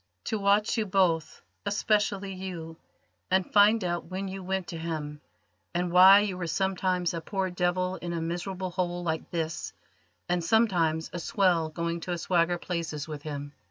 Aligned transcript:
"To 0.23 0.39
watch 0.39 0.77
you 0.79 0.87
both, 0.87 1.43
especially 1.63 2.33
you, 2.33 2.75
and 3.29 3.53
find 3.53 3.83
out 3.83 4.05
when 4.05 4.27
you 4.27 4.41
went 4.41 4.65
to 4.69 4.77
him, 4.79 5.21
and 5.75 5.91
why 5.91 6.21
you 6.21 6.39
were 6.39 6.47
sometimes 6.47 7.13
a 7.13 7.21
poor 7.21 7.51
devil 7.51 7.97
in 7.97 8.11
a 8.11 8.19
miserable 8.19 8.71
hole 8.71 9.03
like 9.03 9.29
this, 9.29 9.73
and 10.27 10.43
sometimes 10.43 11.11
a 11.13 11.19
swell 11.19 11.69
going 11.69 11.99
to 11.99 12.17
swagger 12.17 12.57
places 12.57 13.07
with 13.07 13.21
him." 13.21 13.53